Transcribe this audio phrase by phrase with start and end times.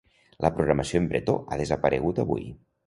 [0.45, 2.51] La programació en bretó ha desaparegut avui.